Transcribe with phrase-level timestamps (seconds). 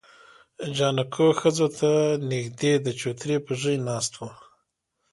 [0.75, 1.91] جانکو ښځو ته
[2.31, 4.21] نږدې د چوترې پر ژی ناست و.